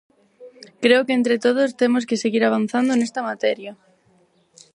Creo 0.83 1.05
que 1.05 1.13
entre 1.19 1.35
todos 1.45 1.77
temos 1.81 2.03
que 2.09 2.21
seguir 2.23 2.43
avanzando 2.45 2.91
nesta 2.95 3.21
materia. 3.29 3.71